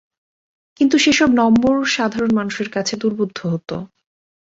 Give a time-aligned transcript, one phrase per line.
[0.79, 3.75] কিন্তু সেসব নম্বর সাধারণ মানুষের কাছে দুর্বোধ্য হতো।